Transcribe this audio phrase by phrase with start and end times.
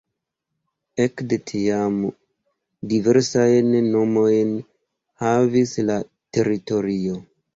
[1.03, 1.99] Ekde tiam
[2.93, 4.57] diversajn nomojn
[5.25, 5.99] havis la
[6.39, 7.23] teritorio.